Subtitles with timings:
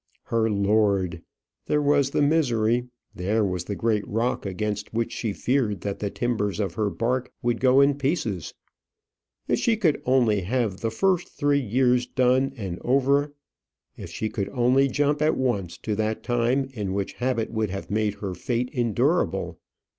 [0.23, 1.21] Her lord!
[1.67, 6.09] there was the misery; there was the great rock against which she feared that the
[6.09, 8.55] timbers of her bark would go in pieces.
[9.47, 13.35] If she could only have the three first years done and over.
[13.95, 17.91] If she could only jump at once to that time in which habit would have
[17.91, 19.59] made her fate endurable!